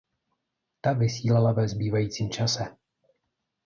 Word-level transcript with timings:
Ta 0.81 0.93
vysílala 0.93 1.51
ve 1.51 1.67
zbývajícím 1.67 2.29
čase. 2.31 2.65